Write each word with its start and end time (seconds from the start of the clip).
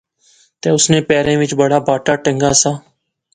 تہ 0.61 0.67
اس 0.75 0.85
نے 0.91 0.99
پیریں 1.09 1.35
وچ 1.41 1.51
بڑا 1.59 1.79
باٹا 1.87 2.13
ٹہنگا 2.23 2.51
سا 2.61 2.71